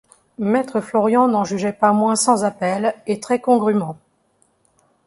[0.39, 3.99] Maître Florian n’en jugeait pas moins sans appel et très congrûment.